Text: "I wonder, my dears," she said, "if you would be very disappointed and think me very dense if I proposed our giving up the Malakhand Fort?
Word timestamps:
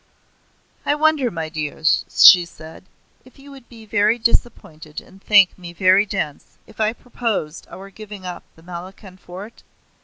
"I 0.83 0.95
wonder, 0.95 1.29
my 1.29 1.47
dears," 1.47 2.05
she 2.09 2.43
said, 2.43 2.85
"if 3.23 3.37
you 3.37 3.51
would 3.51 3.69
be 3.69 3.85
very 3.85 4.17
disappointed 4.17 4.99
and 4.99 5.21
think 5.21 5.55
me 5.59 5.73
very 5.73 6.07
dense 6.07 6.57
if 6.65 6.81
I 6.81 6.91
proposed 6.91 7.67
our 7.69 7.91
giving 7.91 8.25
up 8.25 8.41
the 8.55 8.63
Malakhand 8.63 9.19
Fort? 9.19 9.61